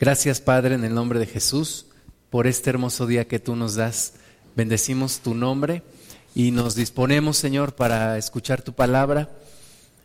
[0.00, 1.86] Gracias Padre en el nombre de Jesús
[2.30, 4.14] por este hermoso día que tú nos das.
[4.54, 5.82] Bendecimos tu nombre
[6.36, 9.28] y nos disponemos Señor para escuchar tu palabra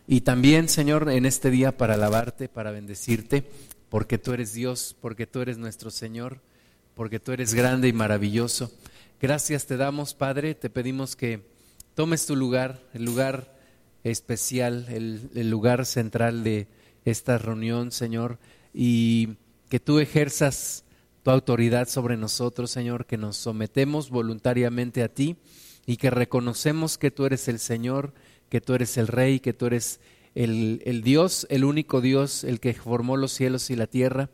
[0.08, 3.48] y también Señor en este día para alabarte, para bendecirte,
[3.88, 6.40] porque tú eres Dios, porque tú eres nuestro Señor,
[6.96, 8.72] porque tú eres grande y maravilloso.
[9.22, 11.46] Gracias te damos Padre, te pedimos que
[11.94, 13.56] tomes tu lugar, el lugar
[14.02, 16.66] especial, el, lugar central de
[17.04, 18.40] esta reunión Señor
[18.74, 19.36] y
[19.74, 20.84] que tú ejerzas
[21.24, 25.34] tu autoridad sobre nosotros, Señor, que nos sometemos voluntariamente a ti
[25.84, 28.14] y que reconocemos que tú eres el Señor,
[28.48, 29.98] que tú eres el Rey, que tú eres
[30.36, 34.30] el, el, Dios, el único Dios, el que formó los cielos y la tierra,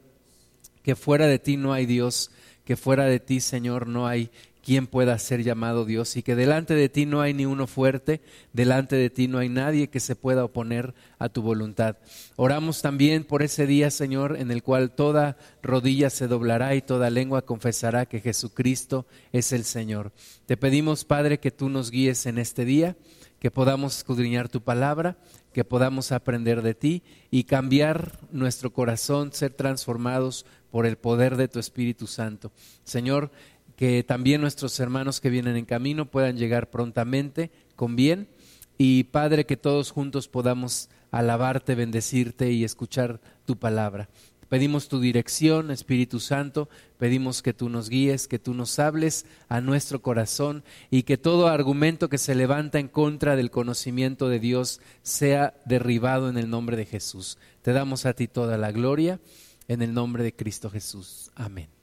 [0.82, 2.30] que fuera de ti no hay Dios,
[2.66, 4.30] que fuera de ti, Señor, no hay
[4.70, 8.20] quien pueda ser llamado Dios y que delante de ti no hay ni uno fuerte,
[8.52, 11.96] delante de ti no hay nadie que se pueda oponer a tu voluntad.
[12.36, 17.10] Oramos también por ese día, Señor, en el cual toda rodilla se doblará y toda
[17.10, 20.12] lengua confesará que Jesucristo es el Señor.
[20.46, 22.96] Te pedimos, Padre, que tú nos guíes en este día,
[23.40, 25.16] que podamos escudriñar tu palabra,
[25.52, 31.48] que podamos aprender de ti y cambiar nuestro corazón, ser transformados por el poder de
[31.48, 32.52] tu Espíritu Santo.
[32.84, 33.32] Señor,
[33.80, 38.28] que también nuestros hermanos que vienen en camino puedan llegar prontamente con bien
[38.76, 44.10] y Padre que todos juntos podamos alabarte, bendecirte y escuchar tu palabra.
[44.50, 49.62] Pedimos tu dirección, Espíritu Santo, pedimos que tú nos guíes, que tú nos hables a
[49.62, 54.82] nuestro corazón y que todo argumento que se levanta en contra del conocimiento de Dios
[55.02, 57.38] sea derribado en el nombre de Jesús.
[57.62, 59.20] Te damos a ti toda la gloria
[59.68, 61.30] en el nombre de Cristo Jesús.
[61.34, 61.79] Amén.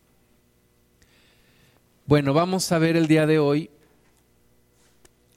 [2.07, 3.69] Bueno, vamos a ver el día de hoy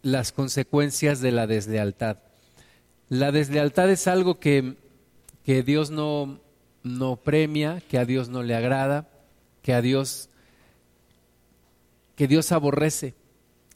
[0.02, 2.18] las consecuencias de la deslealtad.
[3.08, 4.76] La deslealtad es algo que,
[5.44, 6.38] que Dios no,
[6.84, 9.08] no premia, que a Dios no le agrada,
[9.62, 10.28] que a Dios,
[12.14, 13.14] que Dios aborrece.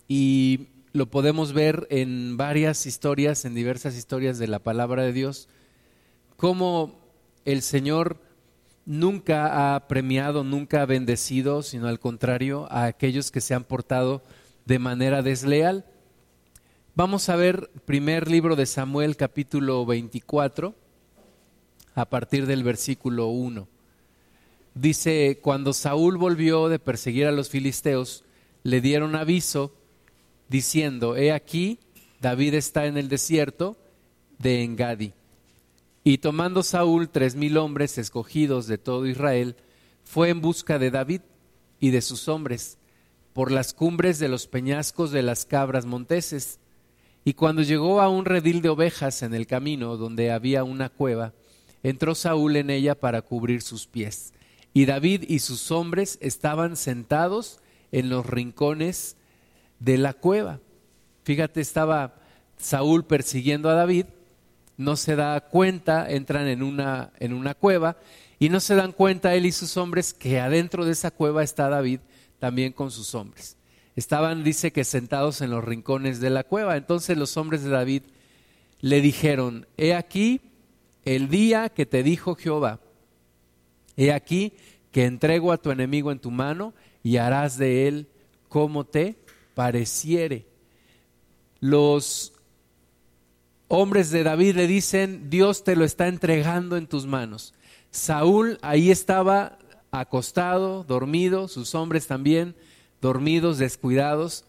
[0.06, 5.48] Y lo podemos ver en varias historias, en diversas historias de la palabra de Dios,
[6.36, 7.00] cómo
[7.44, 8.20] el Señor
[8.86, 14.22] nunca ha premiado, nunca ha bendecido, sino al contrario, a aquellos que se han portado
[14.64, 15.84] de manera desleal.
[16.94, 20.74] Vamos a ver primer libro de Samuel capítulo 24
[21.94, 23.68] a partir del versículo 1.
[24.74, 28.24] Dice, cuando Saúl volvió de perseguir a los filisteos,
[28.62, 29.72] le dieron aviso
[30.48, 31.78] diciendo, he aquí,
[32.20, 33.76] David está en el desierto
[34.38, 35.12] de Engadi.
[36.06, 39.56] Y tomando Saúl tres mil hombres escogidos de todo Israel,
[40.04, 41.22] fue en busca de David
[41.80, 42.76] y de sus hombres
[43.32, 46.60] por las cumbres de los peñascos de las cabras monteses.
[47.24, 51.32] Y cuando llegó a un redil de ovejas en el camino donde había una cueva,
[51.82, 54.34] entró Saúl en ella para cubrir sus pies.
[54.74, 57.60] Y David y sus hombres estaban sentados
[57.92, 59.16] en los rincones
[59.78, 60.60] de la cueva.
[61.22, 62.20] Fíjate, estaba
[62.58, 64.04] Saúl persiguiendo a David
[64.76, 67.96] no se da cuenta, entran en una, en una cueva
[68.38, 71.68] y no se dan cuenta él y sus hombres que adentro de esa cueva está
[71.68, 72.00] David
[72.38, 73.56] también con sus hombres.
[73.96, 76.76] Estaban, dice que sentados en los rincones de la cueva.
[76.76, 78.02] Entonces los hombres de David
[78.80, 80.40] le dijeron, he aquí
[81.04, 82.80] el día que te dijo Jehová,
[83.96, 84.52] he aquí
[84.90, 88.08] que entrego a tu enemigo en tu mano y harás de él
[88.48, 89.16] como te
[89.54, 90.46] pareciere.
[91.60, 92.33] Los
[93.68, 97.54] hombres de David le dicen, Dios te lo está entregando en tus manos.
[97.90, 99.58] Saúl ahí estaba
[99.90, 102.54] acostado, dormido, sus hombres también
[103.00, 104.44] dormidos, descuidados.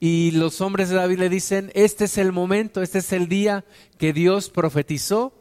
[0.00, 3.64] Y los hombres de David le dicen, este es el momento, este es el día
[3.98, 5.32] que Dios profetizó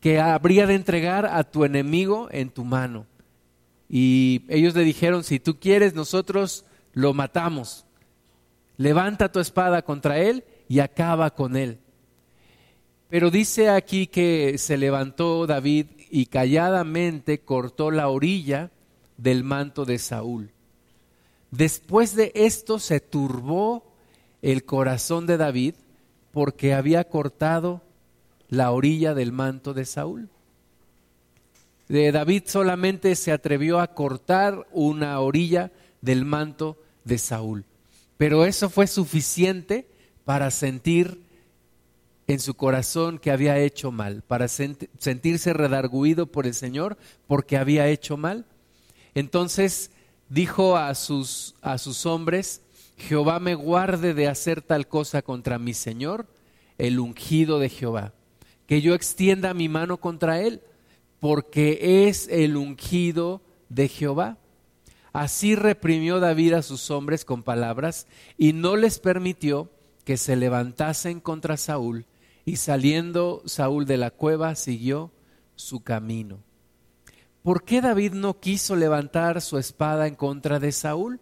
[0.00, 3.06] que habría de entregar a tu enemigo en tu mano.
[3.88, 7.86] Y ellos le dijeron, si tú quieres, nosotros lo matamos.
[8.76, 11.78] Levanta tu espada contra él y acaba con él.
[13.10, 18.70] Pero dice aquí que se levantó David y calladamente cortó la orilla
[19.16, 20.52] del manto de Saúl.
[21.50, 23.84] Después de esto se turbó
[24.42, 25.74] el corazón de David
[26.30, 27.82] porque había cortado
[28.48, 30.28] la orilla del manto de Saúl.
[31.88, 37.64] De David solamente se atrevió a cortar una orilla del manto de Saúl.
[38.16, 39.88] Pero eso fue suficiente
[40.24, 41.20] para sentir
[42.30, 46.96] en su corazón que había hecho mal, para sentirse redarguido por el Señor
[47.26, 48.46] porque había hecho mal.
[49.16, 49.90] Entonces
[50.28, 52.62] dijo a sus, a sus hombres,
[52.96, 56.28] Jehová me guarde de hacer tal cosa contra mi Señor,
[56.78, 58.12] el ungido de Jehová,
[58.68, 60.62] que yo extienda mi mano contra él,
[61.18, 64.38] porque es el ungido de Jehová.
[65.12, 68.06] Así reprimió David a sus hombres con palabras
[68.38, 69.68] y no les permitió
[70.04, 72.06] que se levantasen contra Saúl,
[72.44, 75.10] y saliendo Saúl de la cueva siguió
[75.56, 76.38] su camino.
[77.42, 81.20] ¿Por qué David no quiso levantar su espada en contra de Saúl?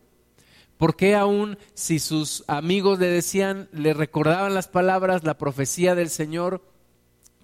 [0.77, 6.09] ¿Por qué aún si sus amigos le decían, le recordaban las palabras, la profecía del
[6.09, 6.63] Señor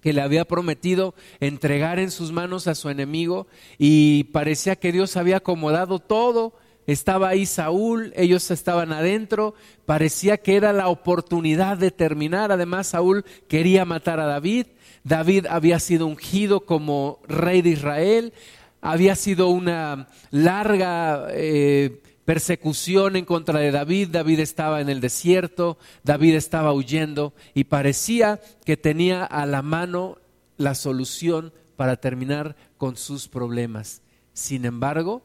[0.01, 3.47] que le había prometido entregar en sus manos a su enemigo
[3.77, 6.53] y parecía que Dios había acomodado todo?
[6.87, 9.55] Estaba ahí Saúl, ellos estaban adentro,
[9.85, 12.51] parecía que era la oportunidad de terminar.
[12.51, 14.67] Además, Saúl quería matar a David.
[15.03, 18.33] David había sido ungido como rey de Israel.
[18.81, 25.77] Había sido una larga eh, persecución en contra de David, David estaba en el desierto,
[26.03, 30.17] David estaba huyendo y parecía que tenía a la mano
[30.57, 34.01] la solución para terminar con sus problemas.
[34.33, 35.21] Sin embargo,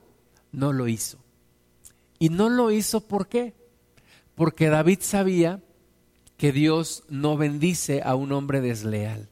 [0.53, 1.19] no lo hizo.
[2.21, 3.55] Y no lo hizo ¿por qué?
[4.37, 5.61] Porque David sabía
[6.37, 9.29] que Dios no bendice a un hombre desleal.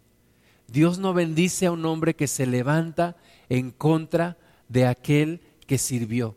[0.67, 3.17] Dios no bendice a un hombre que se levanta
[3.49, 4.37] en contra
[4.69, 6.37] de aquel que sirvió.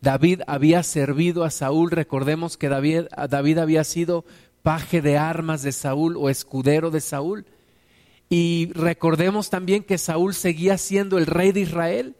[0.00, 4.24] David había servido a Saúl, recordemos que David, David había sido
[4.62, 7.46] paje de armas de Saúl o escudero de Saúl.
[8.28, 12.16] Y recordemos también que Saúl seguía siendo el rey de Israel.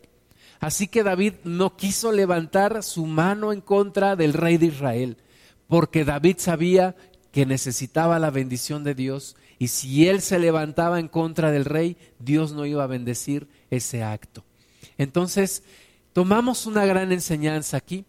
[0.63, 5.17] Así que David no quiso levantar su mano en contra del rey de Israel,
[5.67, 6.95] porque David sabía
[7.33, 11.97] que necesitaba la bendición de Dios y si él se levantaba en contra del rey,
[12.21, 14.45] Dios no iba a bendecir ese acto.
[14.99, 15.65] Entonces,
[16.13, 18.05] tomamos una gran enseñanza aquí.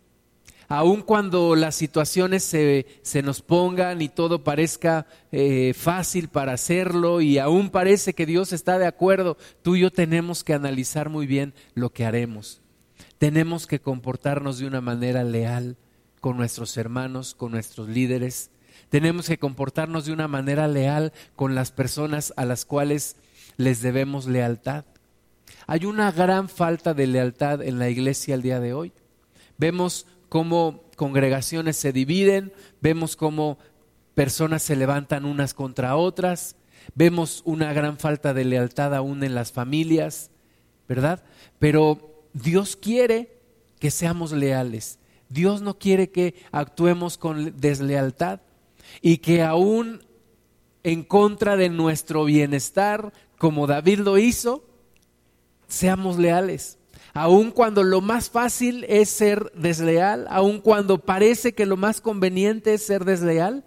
[0.68, 7.22] Aun cuando las situaciones se, se nos pongan y todo parezca eh, fácil para hacerlo
[7.22, 11.28] y aún parece que Dios está de acuerdo, tú y yo tenemos que analizar muy
[11.28, 12.62] bien lo que haremos.
[13.18, 15.78] Tenemos que comportarnos de una manera leal
[16.20, 18.50] con nuestros hermanos, con nuestros líderes.
[18.90, 23.18] Tenemos que comportarnos de una manera leal con las personas a las cuales
[23.58, 24.86] les debemos lealtad.
[25.68, 28.94] Hay una gran falta de lealtad en la iglesia el día de hoy.
[29.58, 33.60] Vemos cómo congregaciones se dividen, vemos cómo
[34.16, 36.56] personas se levantan unas contra otras,
[36.96, 40.32] vemos una gran falta de lealtad aún en las familias,
[40.90, 41.24] ¿verdad?
[41.60, 43.44] Pero Dios quiere
[43.80, 44.98] que seamos leales.
[45.30, 48.42] Dios no quiere que actuemos con deslealtad
[49.04, 50.04] y que aún
[50.82, 54.66] en contra de nuestro bienestar, como David lo hizo,
[55.68, 56.80] seamos leales.
[57.14, 62.74] Aun cuando lo más fácil es ser desleal, aun cuando parece que lo más conveniente
[62.74, 63.64] es ser desleal,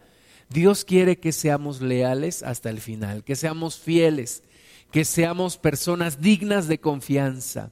[0.49, 4.43] Dios quiere que seamos leales hasta el final, que seamos fieles,
[4.91, 7.71] que seamos personas dignas de confianza.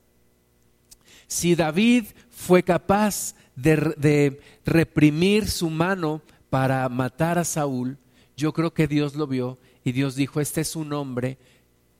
[1.26, 7.99] Si David fue capaz de, de, reprimir su mano para matar a Saúl,
[8.37, 11.37] yo creo que Dios lo vio y Dios dijo, este es un hombre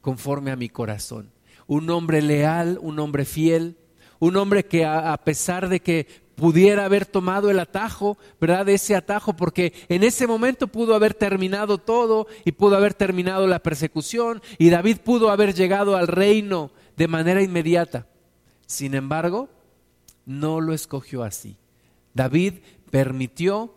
[0.01, 1.34] conforme a mi corazón
[1.67, 3.77] un hombre leal, un hombre fiel,
[4.19, 8.69] un hombre que a, pesar de que pudiera haber tomado el atajo, ¿verdad?
[8.69, 13.61] Ese atajo, porque en ese momento pudo haber terminado todo y pudo haber terminado la
[13.61, 18.07] persecución y David pudo haber llegado al reino de manera inmediata.
[18.67, 19.49] Sin embargo,
[20.27, 21.57] no lo escogió así.
[22.15, 22.55] David
[22.91, 23.75] permitió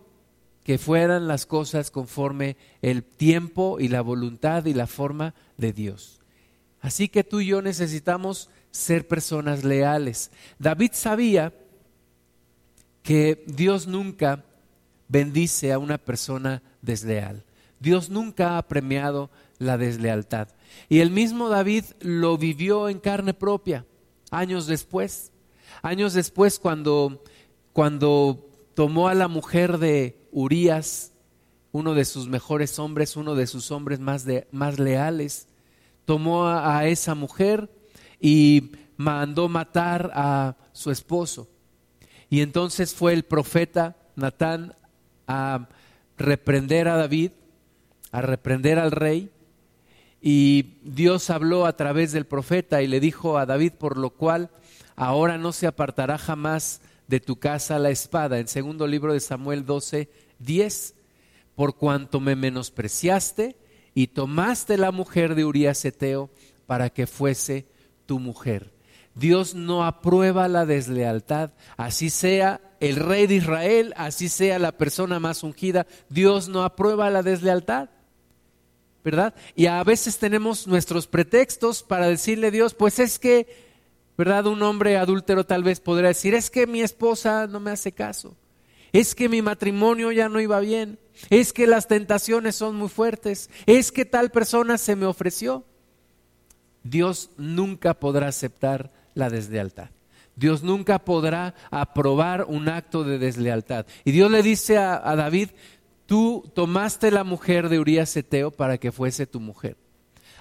[0.63, 6.16] que fueran las cosas conforme el tiempo y la voluntad y la forma de Dios.
[6.87, 10.31] Así que tú y yo necesitamos ser personas leales.
[10.57, 11.53] David sabía
[13.03, 14.45] que Dios nunca
[15.09, 17.43] bendice a una persona desleal.
[17.81, 20.47] Dios nunca ha premiado la deslealtad.
[20.87, 23.85] Y el mismo David lo vivió en carne propia,
[24.31, 25.33] años después.
[25.81, 27.21] Años después cuando,
[27.73, 31.11] cuando tomó a la mujer de Urías,
[31.73, 35.49] uno de sus mejores hombres, uno de sus hombres más, de, más leales,
[36.07, 37.69] tomó a, esa mujer
[38.17, 41.49] y mandó matar a su esposo.
[42.29, 44.73] Y entonces fue el profeta Natán
[45.27, 45.67] a
[46.17, 47.31] reprender a David,
[48.13, 49.29] a reprender al rey.
[50.21, 54.49] Y Dios habló a través del profeta y le dijo a David, por lo cual
[54.95, 58.39] ahora no se apartará jamás de tu casa la espada.
[58.39, 60.09] En segundo libro de Samuel 12,
[60.39, 60.95] 10,
[61.53, 63.57] por cuanto me menospreciaste
[63.97, 66.29] y tomaste la mujer de Urías Eteo
[66.67, 67.65] para que fuese
[68.05, 68.71] tu mujer.
[69.15, 75.19] Dios no aprueba la deslealtad, así sea el rey de Israel, así sea la persona
[75.19, 77.89] más ungida, Dios no aprueba la deslealtad.
[79.03, 79.33] ¿verdad?
[79.55, 83.47] Y a veces tenemos nuestros pretextos para decirle a Dios, pues es que,
[84.15, 84.45] ¿verdad?
[84.45, 88.35] Un hombre adúltero tal vez podría decir, es que mi esposa no me hace caso,
[88.91, 93.49] es que mi matrimonio ya no iba bien, es que las tentaciones son muy fuertes,
[93.65, 95.65] es que tal persona se me ofreció.
[96.83, 99.89] Dios nunca podrá aceptar la deslealtad.
[100.35, 103.87] Dios nunca podrá aprobar un acto de deslealtad.
[104.05, 105.49] Y Dios le dice a, a David,
[106.05, 109.77] tú tomaste la mujer de Urías Eteo para que fuese tu mujer.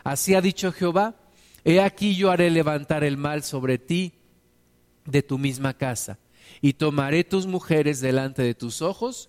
[0.05, 1.17] Así ha dicho Jehová,
[1.65, 4.13] he aquí yo haré levantar el mal sobre ti
[5.05, 6.19] de tu misma casa,
[6.61, 9.29] y tomaré tus mujeres delante de tus ojos,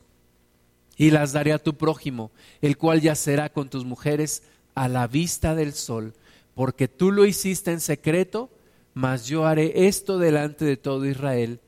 [0.95, 2.31] y las daré a tu prójimo,
[2.61, 4.43] el cual yacerá con tus mujeres
[4.73, 6.13] a la vista del sol,
[6.55, 8.49] porque tú lo hiciste en secreto,
[8.93, 11.59] mas yo haré esto delante de todo Israel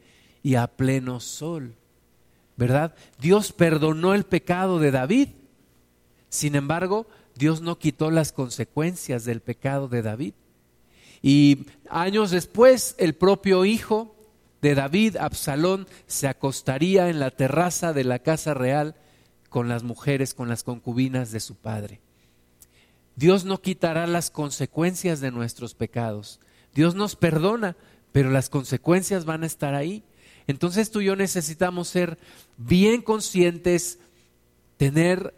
[0.41, 1.75] y a pleno sol.
[2.59, 2.93] ¿verdad?
[3.21, 5.29] Dios perdonó el pecado de David.
[6.27, 10.33] Sin embargo, Dios no quitó las consecuencias del pecado de David.
[11.21, 14.13] Y años después, el propio hijo
[14.61, 18.95] de David, Absalón, se acostaría en la terraza de la casa real
[19.49, 22.01] con las mujeres, con las concubinas de su padre.
[23.15, 26.39] Dios no quitará las consecuencias de nuestros pecados.
[26.73, 27.75] Dios nos perdona,
[28.11, 30.03] pero las consecuencias van a estar ahí.
[30.47, 32.17] Entonces tú y yo necesitamos ser
[32.57, 33.99] bien conscientes,
[34.77, 35.35] tener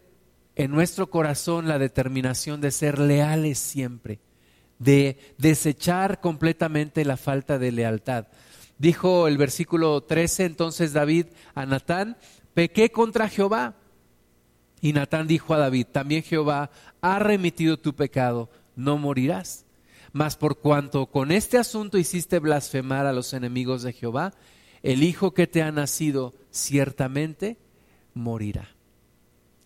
[0.56, 4.20] en nuestro corazón la determinación de ser leales siempre,
[4.80, 8.28] de desechar completamente la falta de lealtad.
[8.82, 12.18] Dijo el versículo 13 entonces David a Natán,
[12.56, 13.76] pequé contra Jehová.
[14.82, 19.66] Y Natán dijo a David, también Jehová ha remitido tu pecado, no morirás.
[20.14, 24.34] Mas por cuanto con este asunto hiciste blasfemar a los enemigos de Jehová,
[24.82, 27.60] el hijo que te ha nacido ciertamente
[28.16, 28.68] morirá.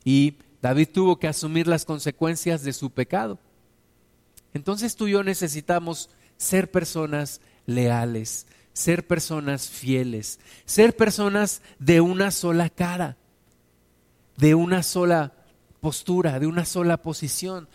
[0.03, 3.39] Y David tuvo que asumir las consecuencias de su pecado.
[4.53, 8.45] Entonces tú y yo necesitamos ser personas leales,
[8.75, 13.17] ser personas fieles, ser personas de una sola cara,
[14.37, 15.33] de una sola
[15.79, 17.67] postura, de una sola posición,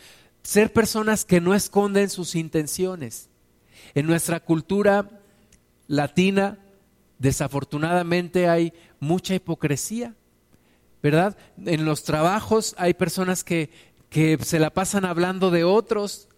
[0.44, 3.28] ser personas que no esconden sus intenciones.
[3.96, 5.10] En nuestra cultura
[5.88, 6.60] latina
[7.20, 10.14] Desafortunadamente hay mucha hipocresía,
[11.02, 11.36] ¿verdad?
[11.66, 13.68] En los trabajos hay personas que,
[14.08, 16.29] que se la pasan hablando de otros,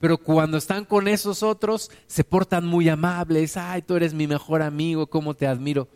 [0.00, 4.62] pero cuando están con esos otros se portan muy amables, ay, tú eres mi mejor
[4.62, 5.88] amigo, cómo te admiro.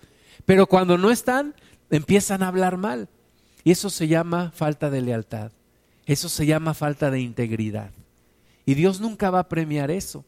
[0.47, 1.55] Pero cuando no están,
[1.91, 3.09] empiezan a hablar mal.
[3.65, 5.53] Y eso se llama falta de lealtad,
[6.07, 7.91] eso se llama falta de integridad.
[8.65, 10.25] Y Dios nunca va a premiar eso.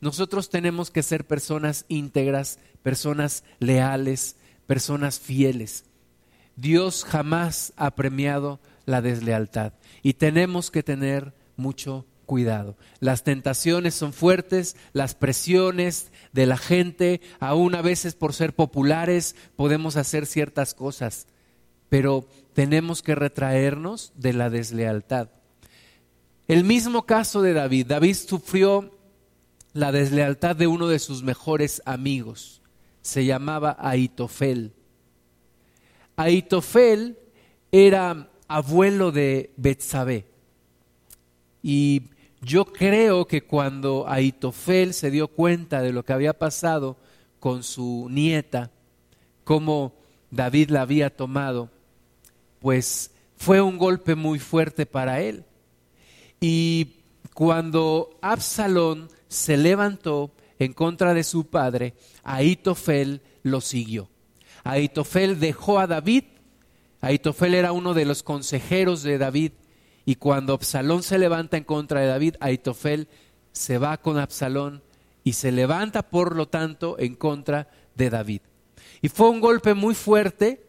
[0.00, 5.84] Nosotros tenemos que ser personas íntegras, personas leales, personas fieles.
[6.56, 12.78] Dios jamás ha premiado la deslealtad y tenemos que tener mucho cuidado.
[12.98, 19.36] Las tentaciones son fuertes, las presiones de la gente, aún a veces por ser populares
[19.54, 21.26] podemos hacer ciertas cosas,
[21.90, 25.28] pero tenemos que retraernos de la deslealtad.
[26.48, 27.88] El mismo caso de David.
[27.88, 28.98] David sufrió
[29.74, 32.62] la deslealtad de uno de sus mejores amigos.
[33.02, 34.72] Se llamaba Aitofel.
[36.16, 37.18] Aitofel
[37.70, 40.32] era abuelo de Betsabé.
[41.62, 42.08] Y
[42.42, 46.96] yo creo que cuando Aitofel se dio cuenta de lo que había pasado
[47.38, 48.72] con su nieta,
[49.44, 49.94] cómo
[50.30, 51.70] David la había tomado,
[52.58, 55.44] pues fue un golpe muy fuerte para él.
[56.40, 56.96] Y
[57.32, 61.94] cuando Absalón se levantó en contra de su padre,
[62.24, 64.08] Aitofel lo siguió.
[64.64, 66.24] Aitofel dejó a David.
[67.00, 69.52] Aitofel era uno de los consejeros de David.
[70.04, 73.08] Y cuando Absalón se levanta en contra de David, Aitofel
[73.52, 74.82] se va con Absalón
[75.24, 78.40] y se levanta, por lo tanto, en contra de David.
[79.00, 80.64] Y fue un golpe muy fuerte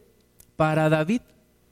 [0.55, 1.21] para David,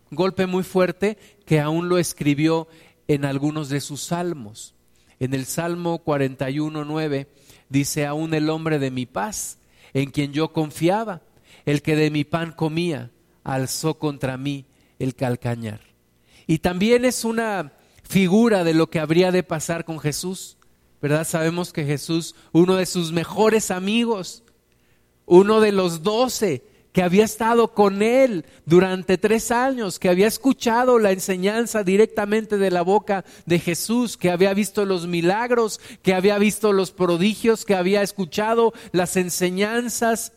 [0.09, 2.67] un golpe muy fuerte que aún lo escribió
[3.07, 4.73] en algunos de sus salmos.
[5.19, 7.27] En el Salmo 41, 9
[7.69, 9.59] dice, aún el hombre de mi paz,
[9.93, 11.21] en quien yo confiaba,
[11.65, 13.11] el que de mi pan comía,
[13.43, 14.65] alzó contra mí
[14.97, 15.90] el calcañar.
[16.51, 17.71] Y también es una
[18.03, 20.57] figura de lo que habría de pasar con Jesús.
[21.01, 21.25] ¿Verdad?
[21.25, 24.43] Sabemos que Jesús, uno de sus mejores amigos,
[25.25, 30.99] uno de los doce, que había estado con él durante tres años, que había escuchado
[30.99, 36.37] la enseñanza directamente de la boca de Jesús, que había visto los milagros, que había
[36.37, 40.33] visto los prodigios, que había escuchado las enseñanzas,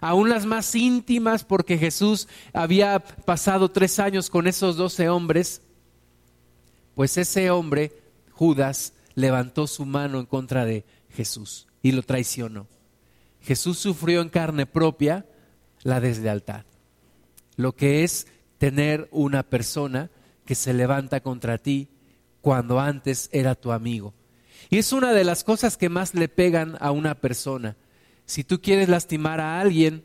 [0.00, 5.62] aún las más íntimas, porque Jesús había pasado tres años con esos doce hombres,
[6.94, 7.92] Pues ese hombre,
[8.32, 12.66] Judas, levantó su mano en contra de Jesús y lo traicionó.
[13.42, 15.26] Jesús sufrió en carne propia
[15.82, 16.64] la deslealtad,
[17.56, 18.26] lo que es
[18.58, 20.10] tener una persona
[20.44, 21.88] que se levanta contra ti
[22.40, 24.14] cuando antes era tu amigo.
[24.70, 27.76] Y es una de las cosas que más le pegan a una persona.
[28.26, 30.04] Si tú quieres lastimar a alguien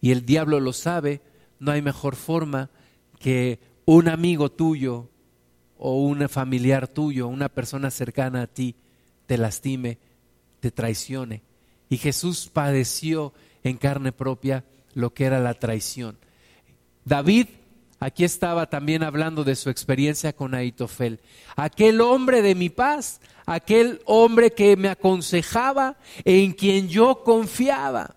[0.00, 1.20] y el diablo lo sabe,
[1.58, 2.70] no hay mejor forma
[3.18, 5.10] que un amigo tuyo
[5.78, 8.76] o un familiar tuyo, una persona cercana a ti,
[9.26, 9.98] te lastime,
[10.60, 11.42] te traicione.
[11.88, 16.18] Y Jesús padeció en carne propia lo que era la traición.
[17.04, 17.46] David
[18.00, 21.20] aquí estaba también hablando de su experiencia con Aitofel.
[21.56, 28.16] Aquel hombre de mi paz, aquel hombre que me aconsejaba, en quien yo confiaba.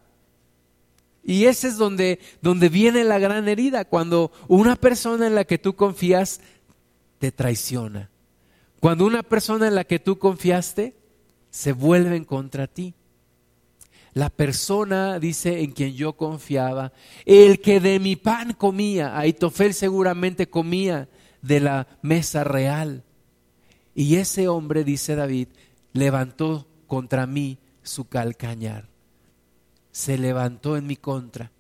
[1.24, 5.58] Y ese es donde, donde viene la gran herida, cuando una persona en la que
[5.58, 6.42] tú confías
[7.20, 8.10] te traiciona.
[8.80, 10.96] Cuando una persona en la que tú confiaste
[11.50, 12.94] se vuelve en contra ti.
[14.14, 16.92] La persona, dice, en quien yo confiaba,
[17.26, 21.08] el que de mi pan comía, Aitofel seguramente comía
[21.42, 23.04] de la mesa real.
[23.94, 25.50] Y ese hombre, dice David,
[25.94, 28.88] levantó contra mí su calcañar.
[29.92, 31.52] Se levantó en mi contra.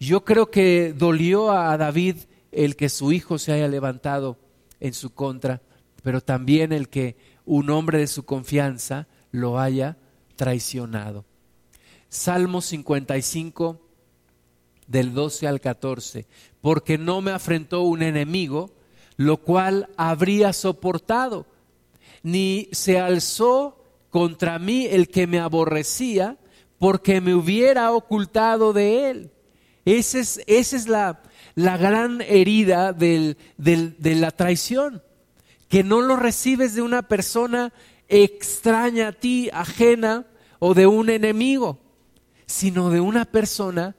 [0.00, 2.16] Yo creo que dolió a David
[2.50, 4.38] el que su hijo se haya levantado
[4.80, 5.62] en su contra,
[6.02, 9.96] pero también el que un hombre de su confianza lo haya
[10.42, 11.24] traicionado.
[12.08, 13.80] Salmo 55
[14.88, 16.26] del 12 al 14,
[16.60, 18.72] porque no me afrentó un enemigo,
[19.16, 21.46] lo cual habría soportado,
[22.24, 26.38] ni se alzó contra mí el que me aborrecía,
[26.76, 29.30] porque me hubiera ocultado de él.
[29.84, 31.22] Esa es, esa es la,
[31.54, 35.04] la gran herida de la traición,
[35.68, 37.72] que no lo recibes de una persona
[38.08, 40.26] extraña a ti, ajena
[40.64, 41.80] o de un enemigo,
[42.46, 43.96] sino de una persona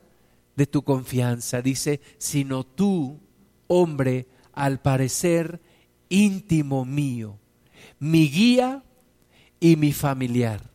[0.55, 1.61] de tu confianza.
[1.61, 3.19] Dice, sino tú,
[3.67, 5.59] hombre, al parecer
[6.07, 7.37] íntimo mío,
[7.99, 8.81] mi guía
[9.59, 10.71] y mi familiar,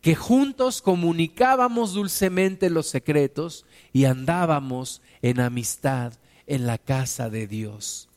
[0.00, 6.14] que juntos comunicábamos dulcemente los secretos y andábamos en amistad
[6.46, 8.08] en la casa de Dios.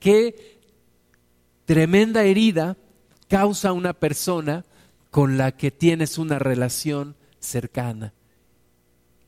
[0.00, 0.58] qué
[1.64, 2.76] tremenda herida
[3.28, 4.64] causa una persona
[5.18, 8.14] con la que tienes una relación cercana.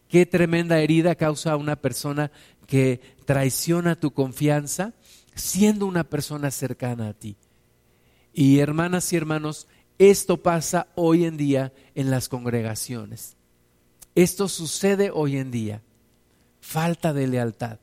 [0.06, 2.30] Qué tremenda herida causa una persona
[2.68, 4.94] que traiciona tu confianza
[5.34, 7.36] siendo una persona cercana a ti.
[8.32, 9.66] Y hermanas y hermanos,
[9.98, 13.36] esto pasa hoy en día en las congregaciones.
[14.14, 15.82] Esto sucede hoy en día
[16.60, 17.80] falta de lealtad.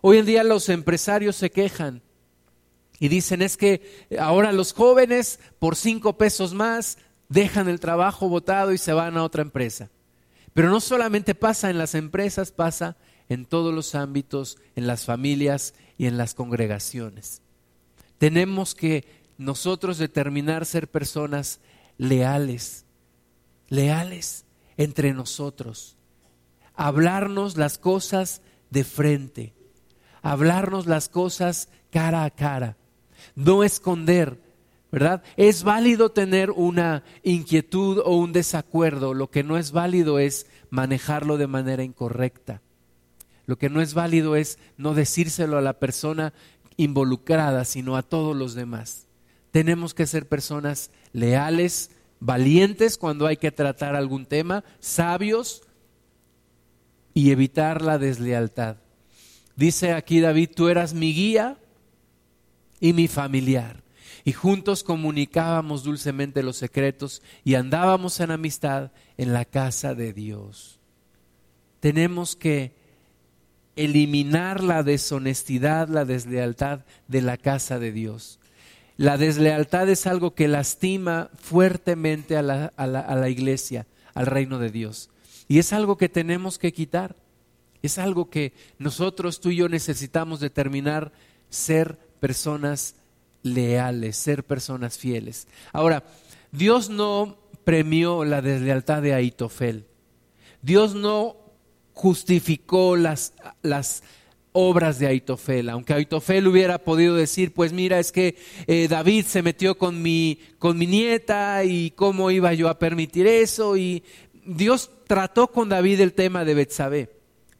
[0.00, 2.02] Hoy en día los empresarios se quejan
[2.98, 8.72] y dicen es que ahora los jóvenes por cinco pesos más dejan el trabajo votado
[8.72, 9.90] y se van a otra empresa.
[10.52, 12.96] Pero no solamente pasa en las empresas, pasa
[13.28, 17.42] en todos los ámbitos, en las familias y en las congregaciones.
[18.18, 19.04] Tenemos que
[19.38, 21.60] nosotros determinar ser personas
[21.98, 22.84] leales,
[23.68, 24.44] leales
[24.76, 25.96] entre nosotros
[26.74, 29.54] hablarnos las cosas de frente,
[30.22, 32.76] hablarnos las cosas cara a cara,
[33.34, 34.40] no esconder,
[34.94, 35.24] ¿verdad?
[35.36, 41.36] Es válido tener una inquietud o un desacuerdo, lo que no es válido es manejarlo
[41.36, 42.62] de manera incorrecta.
[43.44, 46.32] Lo que no es válido es no decírselo a la persona
[46.76, 49.08] involucrada, sino a todos los demás.
[49.50, 55.62] Tenemos que ser personas leales, valientes cuando hay que tratar algún tema, sabios,
[57.14, 58.76] y evitar la deslealtad.
[59.56, 61.58] Dice aquí David, tú eras mi guía
[62.78, 63.83] y mi familiar.
[64.24, 70.80] Y juntos comunicábamos dulcemente los secretos y andábamos en amistad en la casa de Dios.
[71.80, 72.72] Tenemos que
[73.76, 78.38] eliminar la deshonestidad, la deslealtad de la casa de Dios.
[78.96, 84.26] La deslealtad es algo que lastima fuertemente a la, a la, a la iglesia, al
[84.26, 85.10] reino de Dios.
[85.48, 87.16] Y es algo que tenemos que quitar.
[87.82, 91.12] Es algo que nosotros, tú y yo, necesitamos determinar
[91.50, 92.94] ser personas
[93.44, 95.46] leales, ser personas fieles.
[95.72, 96.02] Ahora,
[96.50, 99.86] Dios no premió la deslealtad de Aitofel.
[100.62, 101.36] Dios no
[101.92, 104.02] justificó las, las
[104.52, 105.68] obras de Aitofel.
[105.68, 110.38] Aunque Aitofel hubiera podido decir, pues mira, es que eh, David se metió con mi,
[110.58, 113.76] con mi nieta y cómo iba yo a permitir eso.
[113.76, 114.02] Y
[114.46, 117.10] Dios trató con David el tema de Betsabé,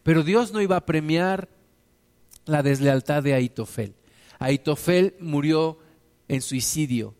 [0.03, 1.49] pero Dios no iba a premiar
[2.47, 3.94] la deslealtad de Aitofel.
[4.44, 5.78] Aitofel murió
[6.28, 7.14] en suicidio.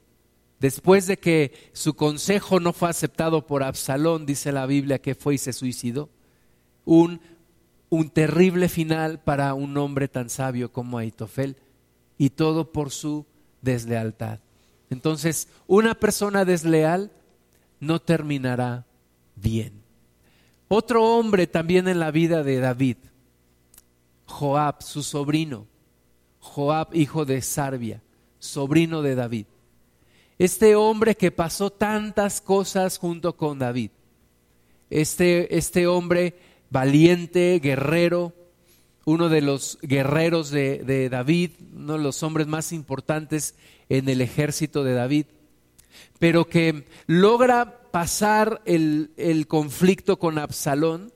[0.61, 5.35] Después de que su consejo no fue aceptado por Absalón, dice la Biblia que fue
[5.35, 6.09] y se suicidó.
[6.85, 7.21] Un,
[7.91, 11.57] un terrible final para un hombre tan sabio como Aitofel.
[12.17, 13.27] Y todo por su
[13.61, 14.39] deslealtad.
[14.89, 17.11] Entonces, una persona desleal
[17.81, 18.87] no terminará
[19.35, 19.83] bien.
[20.69, 22.97] Otro hombre también en la vida de David,
[24.27, 25.67] Joab, su sobrino,
[26.45, 28.03] Joab, hijo de Sarbia,
[28.39, 29.47] sobrino de David.
[30.39, 33.91] Este hombre que pasó tantas cosas junto con David.
[34.91, 36.37] Este, este hombre
[36.71, 38.35] valiente, guerrero,
[39.07, 43.55] uno de los guerreros de, de, David, uno de los hombres más importantes
[43.89, 45.27] en el ejército de David,
[46.19, 51.11] pero que logra pasar el, el conflicto con Absalón.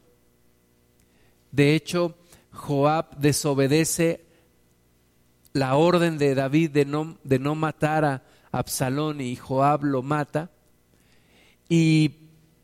[1.52, 2.16] De hecho,
[2.50, 4.27] Joab desobedece
[5.58, 10.50] la orden de David de no, de no matar a Absalón y Joab lo mata.
[11.68, 12.12] Y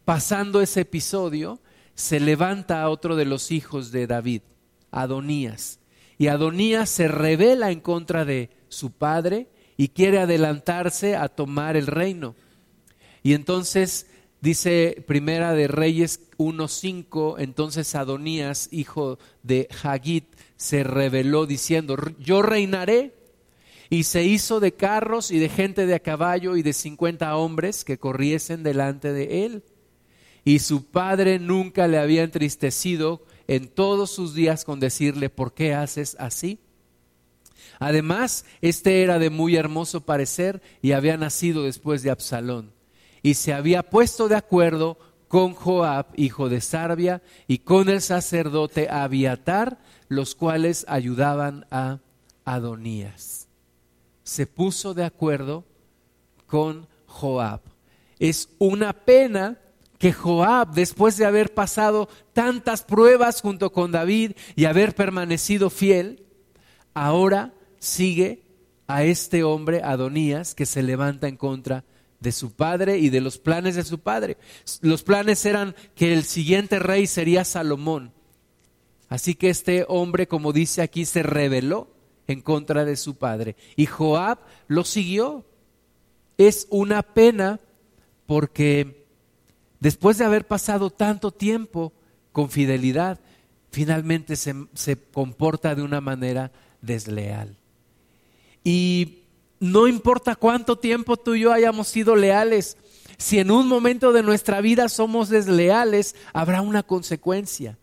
[0.04, 1.60] pasando ese episodio,
[1.94, 4.42] se levanta a otro de los hijos de David,
[4.90, 5.80] Adonías.
[6.18, 11.86] Y Adonías se revela en contra de su padre y quiere adelantarse a tomar el
[11.86, 12.34] reino.
[13.22, 14.06] Y entonces
[14.44, 20.26] dice Primera de Reyes 1.5, entonces Adonías, hijo de Hagit,
[20.56, 23.14] se reveló diciendo, yo reinaré.
[23.90, 27.84] Y se hizo de carros y de gente de a caballo y de cincuenta hombres
[27.84, 29.62] que corriesen delante de él.
[30.44, 35.74] Y su padre nunca le había entristecido en todos sus días con decirle, ¿por qué
[35.74, 36.58] haces así?
[37.78, 42.73] Además, este era de muy hermoso parecer y había nacido después de Absalón.
[43.24, 48.90] Y se había puesto de acuerdo con Joab, hijo de Sarbia, y con el sacerdote
[48.90, 52.00] Abiatar, los cuales ayudaban a
[52.44, 53.48] Adonías.
[54.24, 55.64] Se puso de acuerdo
[56.46, 57.62] con Joab.
[58.18, 59.58] Es una pena
[59.98, 66.26] que Joab, después de haber pasado tantas pruebas junto con David y haber permanecido fiel,
[66.92, 68.42] ahora sigue
[68.86, 71.84] a este hombre, Adonías, que se levanta en contra
[72.20, 74.36] de su padre y de los planes de su padre.
[74.80, 78.12] Los planes eran que el siguiente rey sería Salomón.
[79.08, 81.88] Así que este hombre, como dice aquí, se rebeló
[82.26, 83.56] en contra de su padre.
[83.76, 85.44] Y Joab lo siguió.
[86.38, 87.60] Es una pena
[88.26, 89.06] porque
[89.80, 91.92] después de haber pasado tanto tiempo
[92.32, 93.20] con fidelidad,
[93.70, 96.50] finalmente se, se comporta de una manera
[96.80, 97.56] desleal.
[98.64, 99.23] Y
[99.60, 102.76] no importa cuánto tiempo tú y yo hayamos sido leales,
[103.16, 107.78] si en un momento de nuestra vida somos desleales, habrá una consecuencia.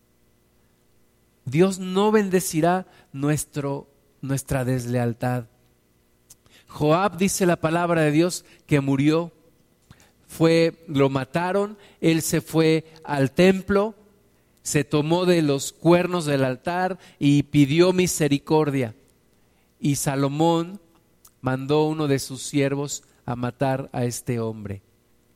[1.44, 3.88] Dios no bendecirá nuestro,
[4.20, 5.46] nuestra deslealtad.
[6.68, 9.32] Joab dice la palabra de Dios que murió,
[10.26, 13.94] fue, lo mataron, él se fue al templo,
[14.62, 18.94] se tomó de los cuernos del altar y pidió misericordia.
[19.78, 20.80] Y Salomón
[21.42, 24.80] mandó uno de sus siervos a matar a este hombre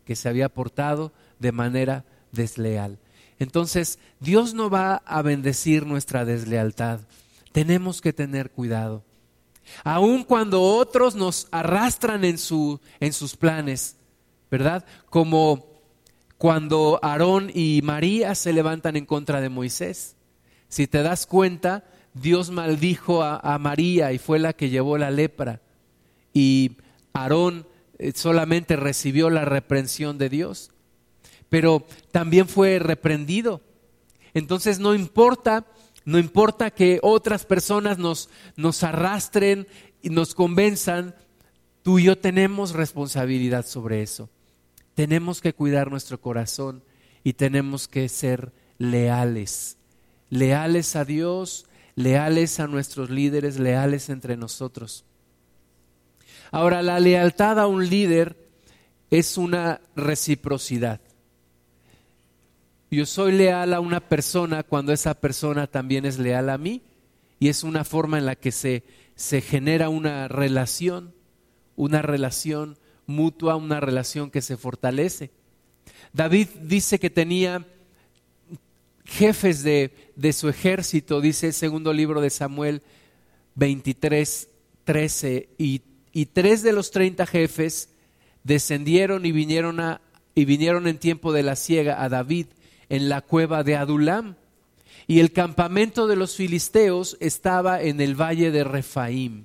[0.06, 2.98] que se había portado de manera desleal.
[3.38, 7.00] Entonces, Dios no va a bendecir nuestra deslealtad.
[7.52, 9.04] Tenemos que tener cuidado.
[9.84, 12.36] Aun cuando otros nos arrastran en,
[13.00, 13.96] en sus planes,
[14.50, 14.86] ¿verdad?
[15.10, 15.66] Como
[16.38, 20.16] cuando Aarón y María se levantan en contra de Moisés.
[20.68, 25.60] Si te das cuenta, Dios maldijo a, María y fue la que llevó la lepra.
[26.36, 26.76] Y
[27.14, 30.70] Aarón eh, solamente recibió la reprensión de Dios,
[31.48, 33.62] pero también fue reprendido.
[34.34, 35.64] Entonces no importa,
[36.04, 39.66] no importa que otras personas nos, nos arrastren
[40.02, 41.14] y nos convenzan,
[41.82, 44.28] tú y yo tenemos responsabilidad sobre eso.
[44.92, 46.84] Tenemos que cuidar nuestro corazón
[47.24, 49.78] y tenemos que ser leales,
[50.28, 55.05] leales a Dios, leales a nuestros líderes, leales entre nosotros.
[56.50, 58.36] Ahora, la lealtad a un líder
[59.10, 61.00] es una reciprocidad.
[62.90, 66.82] Yo soy leal a una persona cuando esa persona también es leal a mí
[67.38, 68.84] y es una forma en la que se,
[69.16, 71.12] se genera una relación,
[71.74, 75.30] una relación mutua, una relación que se fortalece.
[76.12, 77.66] David dice que tenía
[79.04, 79.92] jefes de,
[80.32, 82.82] su ejército, dice el segundo libro de Samuel
[83.54, 84.48] 23,
[84.84, 85.82] 13, y,
[86.16, 87.90] y tres de los treinta jefes
[88.42, 90.00] descendieron y vinieron, a,
[90.34, 92.46] y vinieron en tiempo de la siega a David
[92.88, 94.36] en la cueva de Adulam.
[95.06, 99.44] Y el campamento de los filisteos estaba en el valle de Refaim.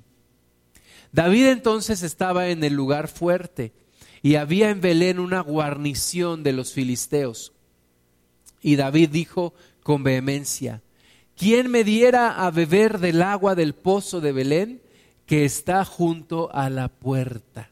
[1.11, 3.73] David entonces estaba en el lugar fuerte
[4.21, 7.51] y había en Belén una guarnición de los filisteos.
[8.61, 9.53] Y David dijo
[9.83, 10.81] con vehemencia,
[11.35, 14.80] ¿quién me diera a beber del agua del pozo de Belén
[15.31, 17.71] que está junto a la puerta?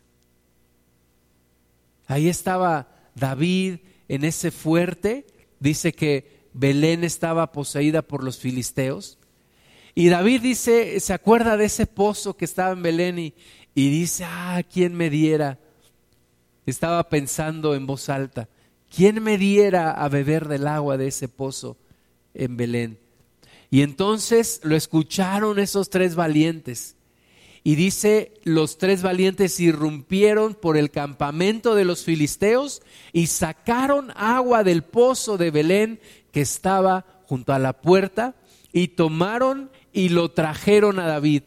[2.07, 5.27] Ahí estaba David en ese fuerte,
[5.59, 9.17] dice que Belén estaba poseída por los filisteos.
[9.93, 13.33] Y David dice, se acuerda de ese pozo que estaba en Belén y,
[13.75, 15.59] dice, ah, ¿quién me diera?
[16.65, 18.47] Estaba pensando en voz alta,
[18.89, 21.75] ¿quién me diera a beber del agua de ese pozo
[22.33, 22.99] en Belén?
[23.69, 26.95] Y entonces lo escucharon esos tres valientes.
[27.63, 34.63] Y dice, los tres valientes irrumpieron por el campamento de los filisteos y sacaron agua
[34.63, 35.99] del pozo de Belén
[36.31, 38.35] que estaba junto a la puerta
[38.71, 41.43] y tomaron y lo trajeron a David.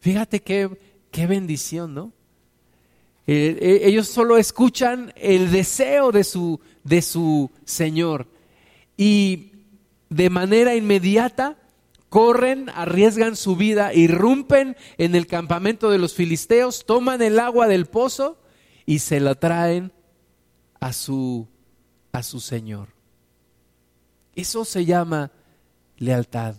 [0.00, 0.70] Fíjate qué,
[1.10, 2.12] qué bendición, ¿no?
[3.26, 8.26] Eh, eh, ellos solo escuchan el deseo de su, de su Señor
[8.96, 9.52] y
[10.08, 11.58] de manera inmediata
[12.08, 17.86] corren, arriesgan su vida, irrumpen en el campamento de los filisteos, toman el agua del
[17.86, 18.38] pozo
[18.86, 19.92] y se la traen
[20.80, 21.48] a su,
[22.12, 22.88] a su Señor.
[24.34, 25.32] Eso se llama
[25.96, 26.56] lealtad.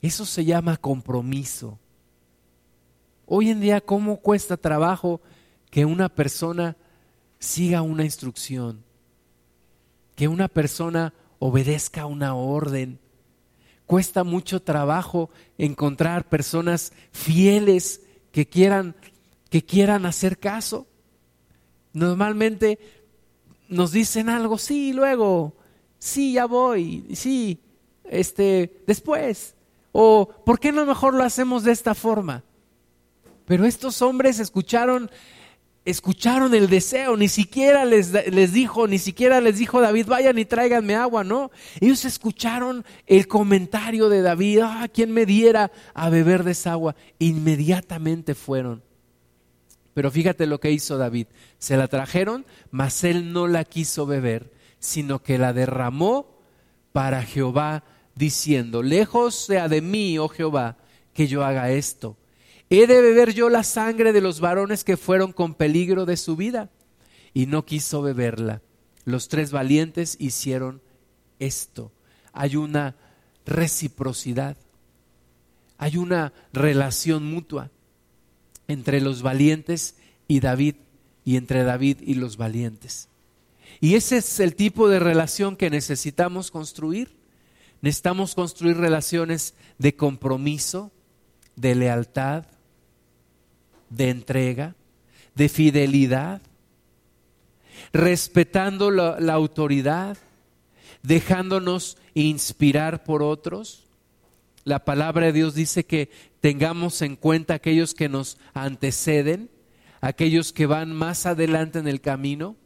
[0.00, 1.78] Eso se llama compromiso.
[3.26, 5.20] Hoy en día, ¿cómo cuesta trabajo
[5.70, 6.76] que una persona
[7.38, 8.84] siga una instrucción?
[10.16, 12.98] Que una persona obedezca una orden.
[13.86, 18.94] Cuesta mucho trabajo encontrar personas fieles que quieran,
[19.50, 20.86] que quieran hacer caso.
[21.92, 22.78] Normalmente
[23.68, 25.54] nos dicen algo, sí, luego,
[25.98, 27.60] sí, ya voy, sí,
[28.04, 29.54] este, después.
[29.92, 32.44] O, ¿por qué no mejor lo hacemos de esta forma?
[33.44, 35.10] Pero estos hombres escucharon,
[35.84, 40.44] escucharon el deseo, ni siquiera les, les, dijo, ni siquiera les dijo David, vayan y
[40.44, 41.50] tráiganme agua, no.
[41.80, 46.94] Ellos escucharon el comentario de David, ah, ¿quién me diera a beber de esa agua?
[47.18, 48.82] Inmediatamente fueron.
[49.94, 51.26] Pero fíjate lo que hizo David.
[51.58, 56.38] Se la trajeron, mas él no la quiso beber, sino que la derramó
[56.92, 60.76] para Jehová diciendo, lejos sea de mí, oh Jehová,
[61.12, 62.16] que yo haga esto.
[62.70, 66.36] He de beber yo la sangre de los varones que fueron con peligro de su
[66.36, 66.70] vida.
[67.34, 68.62] Y no quiso beberla.
[69.04, 70.82] Los tres valientes hicieron
[71.38, 71.92] esto.
[72.32, 72.96] Hay una
[73.44, 74.56] reciprocidad.
[75.78, 77.70] Hay una relación mutua
[78.68, 79.96] entre los valientes
[80.28, 80.76] y David
[81.24, 83.08] y entre David y los valientes.
[83.80, 87.16] Y ese es el tipo de relación que necesitamos construir.
[87.80, 90.92] Necesitamos construir relaciones de compromiso,
[91.56, 92.44] de lealtad,
[93.90, 94.74] de entrega,
[95.34, 96.42] de fidelidad,
[97.92, 100.16] respetando la, autoridad,
[101.02, 103.84] dejándonos inspirar por otros.
[104.64, 106.10] La palabra de Dios dice que
[106.40, 109.50] tengamos en cuenta aquellos que nos anteceden,
[110.00, 112.56] aquellos que van más adelante en el camino.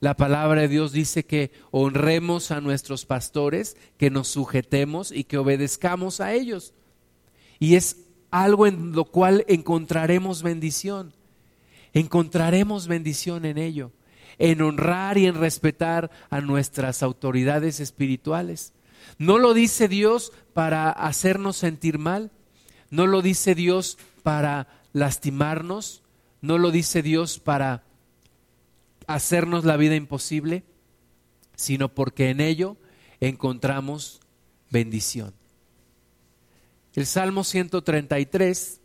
[0.00, 5.38] La palabra de Dios dice que honremos a nuestros pastores, que nos sujetemos y que
[5.38, 6.74] obedezcamos a ellos.
[7.58, 7.98] Y es
[8.30, 11.12] algo en lo cual encontraremos bendición.
[11.92, 13.92] Encontraremos bendición en ello,
[14.38, 18.72] en honrar y en respetar a nuestras autoridades espirituales.
[19.18, 22.32] No lo dice Dios para hacernos sentir mal,
[22.90, 26.02] no lo dice Dios para lastimarnos,
[26.40, 27.84] no lo dice Dios para
[29.06, 30.64] hacernos la vida imposible,
[31.54, 32.76] sino porque en ello
[33.20, 34.20] encontramos
[34.70, 35.34] bendición.
[36.94, 38.80] El Salmo 133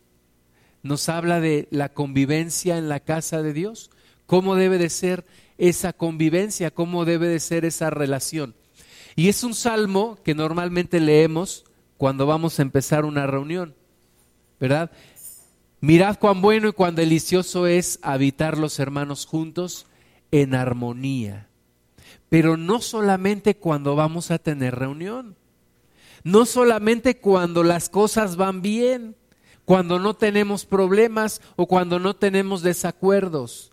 [0.82, 3.90] nos habla de la convivencia en la casa de Dios,
[4.26, 5.24] cómo debe de ser
[5.58, 8.54] esa convivencia, cómo debe de ser esa relación.
[9.14, 11.64] Y es un salmo que normalmente leemos
[11.98, 13.74] cuando vamos a empezar una reunión,
[14.58, 14.90] ¿verdad?
[15.80, 19.86] Mirad cuán bueno y cuán delicioso es habitar los hermanos juntos
[20.32, 21.48] en armonía.
[22.28, 25.36] Pero no solamente cuando vamos a tener reunión,
[26.24, 29.16] no solamente cuando las cosas van bien,
[29.64, 33.72] cuando no tenemos problemas o cuando no tenemos desacuerdos.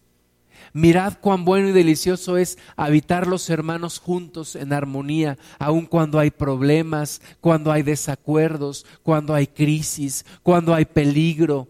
[0.74, 6.30] Mirad cuán bueno y delicioso es habitar los hermanos juntos en armonía, aun cuando hay
[6.30, 11.68] problemas, cuando hay desacuerdos, cuando hay crisis, cuando hay peligro,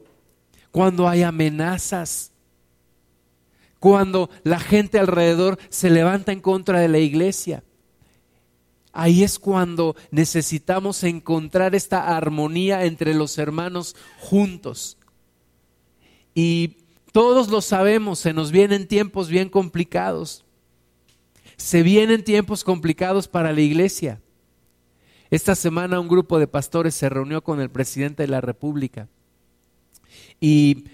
[0.71, 2.31] cuando hay amenazas
[3.79, 7.63] cuando la gente alrededor se levanta en contra de la iglesia.
[8.91, 14.97] Ahí es cuando necesitamos encontrar esta armonía entre los hermanos juntos.
[16.33, 16.77] Y
[17.11, 20.45] todos lo sabemos, se nos vienen tiempos bien complicados.
[21.57, 24.21] Se vienen tiempos complicados para la iglesia.
[25.29, 29.09] Esta semana un grupo de pastores se reunió con el presidente de la República
[30.39, 30.85] y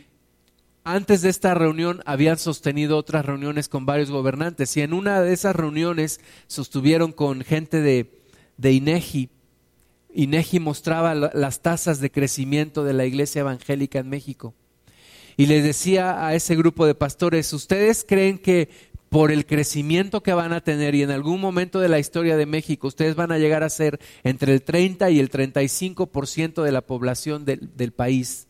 [0.84, 5.34] antes de esta reunión habían sostenido otras reuniones con varios gobernantes y en una de
[5.34, 8.22] esas reuniones sostuvieron con gente de,
[8.58, 9.30] de INEGI.
[10.14, 14.54] INEGI mostraba las tasas de crecimiento de la iglesia evangélica en México.
[15.38, 18.70] Y les decía a ese grupo de pastores, ¿ustedes creen que
[19.10, 22.48] por el crecimiento que van a tener y en algún momento de la historia de
[22.48, 26.82] México ustedes van a llegar a ser entre el 30 y el 35% de la
[26.82, 28.48] población del, del país.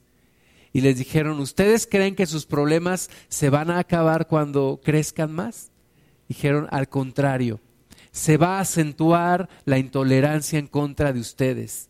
[0.74, 5.72] Y les dijeron, ¿ustedes creen que sus problemas se van a acabar cuando crezcan más?
[6.28, 7.62] Dijeron, al contrario,
[8.12, 11.90] se va a acentuar la intolerancia en contra de ustedes.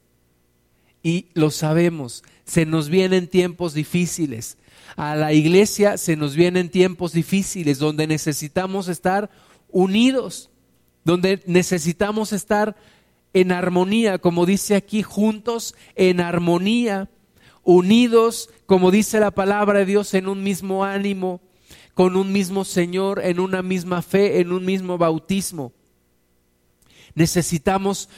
[1.02, 4.58] Y lo sabemos, se nos vienen tiempos difíciles,
[4.96, 9.30] a la iglesia se nos vienen tiempos difíciles donde necesitamos estar
[9.70, 10.50] unidos,
[11.04, 12.76] donde necesitamos estar
[13.34, 17.10] en armonía, como dice aquí, juntos en armonía,
[17.64, 21.42] unidos, como dice la palabra de Dios, en un mismo ánimo,
[21.94, 25.74] con un mismo Señor, en una misma fe, en un mismo bautismo.
[27.16, 28.10] Necesitamos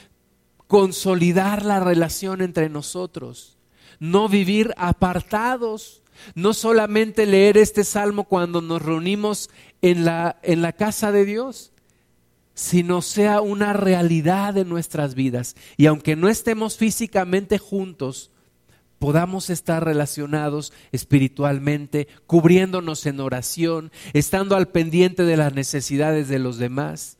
[0.67, 3.57] consolidar la relación entre nosotros,
[3.99, 6.01] no vivir apartados
[6.33, 9.49] no solamente leer este salmo cuando nos reunimos
[9.81, 11.71] en la, en la casa de Dios,
[12.53, 15.55] sino sea una realidad en nuestras vidas.
[15.77, 18.31] Y aunque no estemos físicamente juntos,
[19.05, 26.57] podamos estar relacionados espiritualmente, cubriéndonos en oración, estando al pendiente de las necesidades de los
[26.57, 27.19] demás,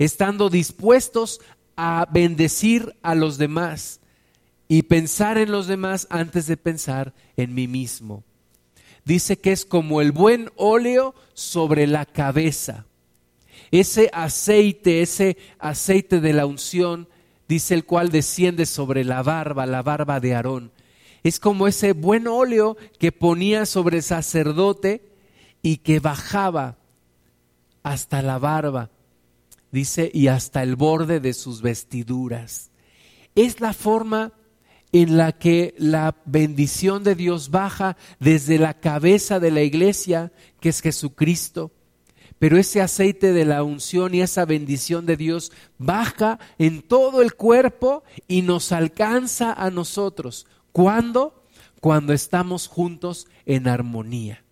[0.00, 1.40] estando dispuestos
[1.76, 4.00] a bendecir a los demás
[4.66, 8.24] y pensar en los demás antes de pensar en mí mismo.
[9.04, 12.84] Dice que es como el buen óleo sobre la cabeza.
[13.70, 17.06] Ese aceite, ese aceite de la unción,
[17.46, 20.72] dice el cual desciende sobre la barba, la barba de Aarón.
[21.22, 25.02] Es como ese buen óleo que ponía sobre el sacerdote
[25.62, 26.78] y que bajaba
[27.82, 28.90] hasta la barba,
[29.70, 32.70] dice, y hasta el borde de sus vestiduras.
[33.34, 34.32] Es la forma
[34.92, 40.70] en la que la bendición de Dios baja desde la cabeza de la iglesia, que
[40.70, 41.70] es Jesucristo.
[42.38, 47.34] Pero ese aceite de la unción y esa bendición de Dios baja en todo el
[47.34, 50.46] cuerpo y nos alcanza a nosotros.
[50.72, 51.44] ¿Cuándo?
[51.80, 54.44] Cuando estamos juntos en armonía.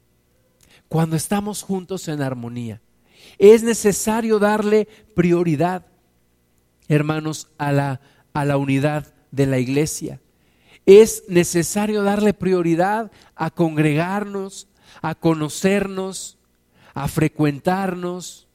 [0.89, 2.81] Cuando estamos juntos en armonía.
[3.39, 5.87] Es necesario darle prioridad,
[6.89, 8.01] hermanos, a la,
[8.33, 10.21] a la unidad de la iglesia
[10.89, 14.69] es necesario darle prioridad a congregarnos,
[15.03, 16.39] a conocernos,
[16.95, 18.48] a frecuentarnos.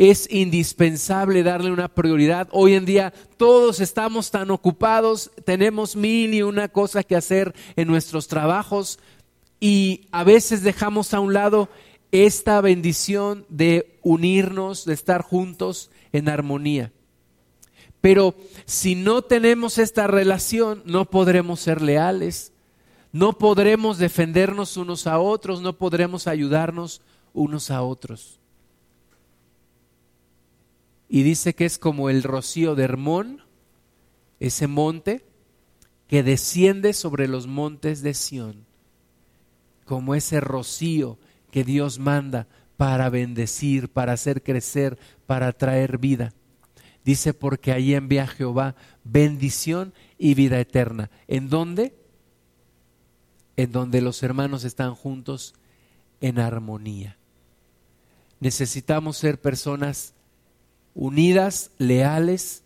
[0.00, 2.48] Es indispensable darle una prioridad.
[2.52, 7.86] Hoy en día todos estamos tan ocupados, tenemos mil y una cosa que hacer en
[7.86, 8.98] nuestros trabajos
[9.60, 11.68] y a veces dejamos a un lado
[12.12, 16.92] esta bendición de unirnos, de estar juntos en armonía.
[18.00, 18.34] Pero
[18.64, 22.54] si no tenemos esta relación, no podremos ser leales,
[23.12, 27.02] no podremos defendernos unos a otros, no podremos ayudarnos
[27.34, 28.39] unos a otros.
[31.12, 33.42] Y dice que es como el rocío de Hermón,
[34.38, 35.26] ese monte
[36.06, 38.64] que desciende sobre los montes de Sión,
[39.84, 41.18] como ese rocío
[41.50, 42.46] que Dios manda
[42.76, 46.32] para bendecir, para hacer crecer, para traer vida.
[47.04, 51.10] Dice, porque ahí envía Jehová bendición y vida eterna.
[51.26, 51.92] ¿En dónde?
[53.56, 55.54] En donde los hermanos están juntos
[56.20, 57.18] en armonía.
[58.38, 60.14] Necesitamos ser personas
[61.00, 62.62] unidas, leales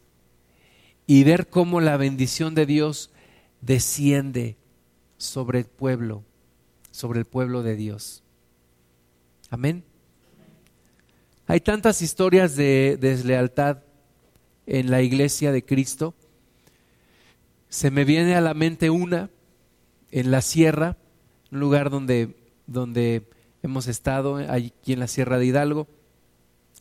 [1.06, 3.12] y ver cómo la bendición de Dios
[3.60, 4.56] desciende
[5.16, 6.24] sobre el pueblo,
[6.90, 8.24] sobre el pueblo de Dios.
[9.50, 9.84] Amén.
[11.46, 13.84] Hay tantas historias de deslealtad
[14.66, 16.16] en la iglesia de Cristo.
[17.68, 19.30] Se me viene a la mente una
[20.10, 20.96] en la sierra,
[21.52, 22.34] un lugar donde,
[22.66, 23.30] donde
[23.62, 25.86] hemos estado, aquí en la Sierra de Hidalgo.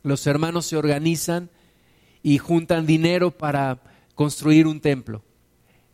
[0.03, 1.49] Los hermanos se organizan
[2.21, 3.81] y juntan dinero para
[4.15, 5.23] construir un templo.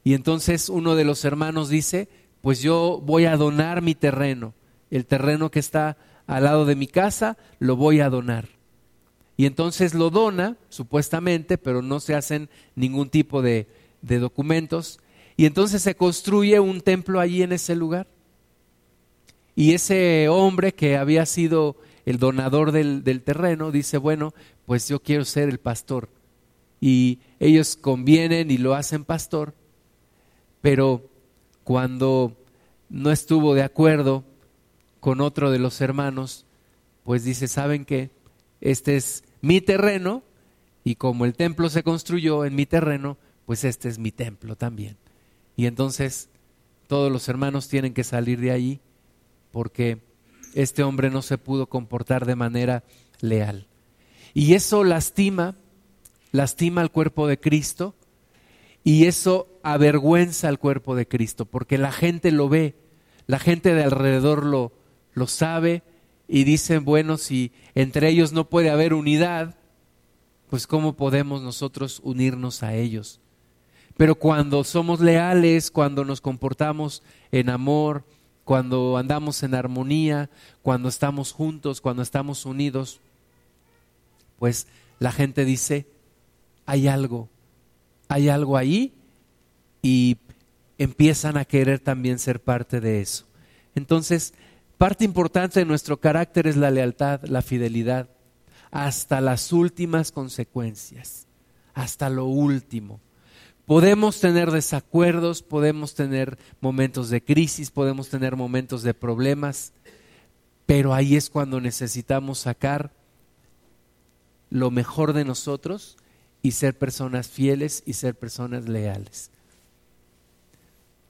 [0.03, 2.09] Y entonces uno de los hermanos dice,
[2.41, 4.53] pues yo voy a donar mi terreno,
[4.89, 8.47] el terreno que está al lado de mi casa, lo voy a donar.
[9.35, 13.67] y entonces lo dona, supuestamente, pero no se hacen ningún tipo de,
[14.01, 14.99] documentos,
[15.37, 18.07] y entonces se construye un templo allí en ese lugar.
[19.55, 21.77] Y ese hombre que había sido
[22.09, 24.33] el donador del, terreno dice, bueno,
[24.65, 26.09] pues yo quiero ser el pastor.
[26.81, 29.53] Y ellos convienen y lo hacen pastor,
[30.59, 31.07] pero
[31.63, 32.35] cuando
[32.89, 34.23] no estuvo de acuerdo
[34.99, 36.47] con otro de los hermanos,
[37.03, 38.09] pues dice, ¿saben qué?
[38.59, 40.23] Este es mi terreno
[40.83, 44.97] y como el templo se construyó en mi terreno, pues este es mi templo también.
[45.55, 46.29] Y entonces
[46.87, 48.79] todos los hermanos tienen que salir de ahí
[49.51, 50.08] porque
[50.53, 52.83] este hombre no se pudo comportar de manera
[53.21, 53.67] leal.
[54.33, 55.55] Y eso lastima,
[56.31, 57.95] lastima al cuerpo de Cristo
[58.83, 62.75] y eso avergüenza al cuerpo de Cristo porque la gente lo ve,
[63.27, 64.71] la gente de alrededor lo,
[65.13, 65.83] lo sabe
[66.27, 69.55] y dicen, bueno, si entre ellos no puede haber unidad,
[70.49, 73.19] pues ¿cómo podemos nosotros unirnos a ellos?
[73.97, 78.05] Pero cuando somos leales, cuando nos comportamos en amor,
[78.43, 80.29] cuando andamos en armonía,
[80.61, 82.99] cuando estamos juntos, cuando estamos unidos,
[84.37, 84.67] pues
[84.99, 85.87] la gente dice,
[86.65, 87.29] hay algo,
[88.07, 88.93] hay algo ahí
[89.81, 90.17] y
[90.77, 93.25] empiezan a querer también ser parte de eso.
[93.75, 94.33] Entonces,
[94.79, 98.07] Parte importante de nuestro carácter es la lealtad, la fidelidad,
[98.71, 101.27] hasta las últimas consecuencias,
[101.73, 103.01] hasta lo último.
[103.69, 109.73] Podemos tener desacuerdos, podemos tener momentos de crisis, podemos tener momentos de problemas,
[110.65, 112.91] pero ahí es cuando necesitamos sacar
[114.49, 115.97] lo mejor de nosotros
[116.41, 119.29] y ser personas fieles y ser personas leales.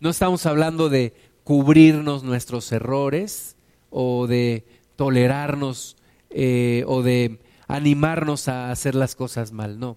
[0.02, 1.14] No estamos hablando de
[1.46, 3.56] cubrirnos nuestros errores,
[3.90, 4.66] o de
[4.98, 5.96] tolerarnos
[6.30, 7.40] eh, o de
[7.70, 9.96] animarnos a hacer las cosas mal, no.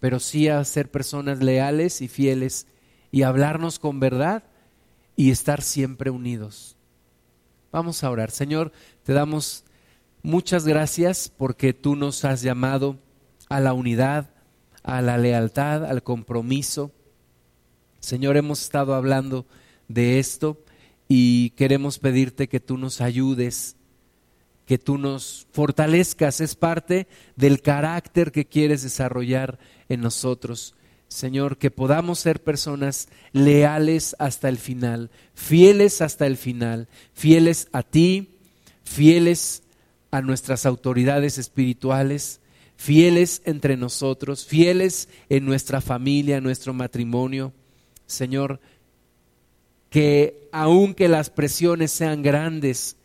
[0.00, 2.66] Pero sí a ser personas leales y fieles
[3.10, 4.44] y hablarnos con verdad
[5.16, 6.76] y estar siempre unidos.
[7.72, 8.30] Vamos a orar.
[8.30, 8.72] Señor,
[9.02, 9.64] te damos
[10.22, 12.98] muchas gracias porque tú nos has llamado
[13.48, 14.30] a la unidad,
[14.82, 16.92] a la lealtad, al compromiso.
[18.00, 19.46] Señor, hemos estado hablando
[19.88, 20.62] de esto
[21.08, 23.76] y queremos pedirte que tú nos ayudes,
[24.68, 26.42] que tú nos fortalezcas.
[26.42, 29.58] Es parte del carácter que quieres desarrollar
[29.88, 30.74] en nosotros.
[31.08, 37.82] Señor, que podamos ser personas leales hasta el final, fieles hasta el final, fieles a
[37.82, 38.36] ti,
[38.84, 39.62] fieles
[40.10, 42.42] a nuestras autoridades espirituales,
[42.76, 47.54] fieles entre nosotros, fieles en nuestra familia, en nuestro matrimonio.
[48.06, 48.60] Señor,
[49.88, 52.97] que aunque las presiones sean grandes,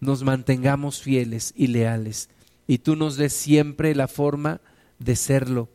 [0.00, 2.28] nos mantengamos fieles y leales.
[2.66, 4.60] Y tú nos des siempre la forma
[4.98, 5.68] de serlo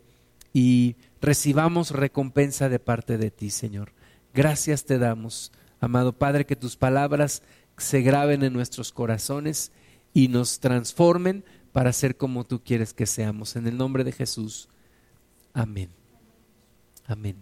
[0.54, 3.94] y recibamos recompensa de parte de ti, Señor.
[4.34, 7.42] Gracias te damos, amado Padre, que tus palabras
[7.78, 9.72] se graben en nuestros corazones
[10.14, 13.56] y nos transformen para ser como tú quieres que seamos.
[13.56, 14.70] En el nombre de Jesús.
[15.54, 15.90] Amén.
[17.08, 17.32] Amén.